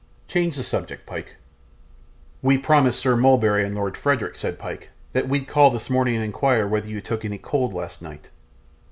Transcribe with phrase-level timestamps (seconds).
[0.27, 1.35] Change the subject, Pyke.'
[2.41, 6.25] 'We promised Sir Mulberry and Lord Frederick,' said Pyke, 'that we'd call this morning and
[6.25, 8.29] inquire whether you took any cold last night.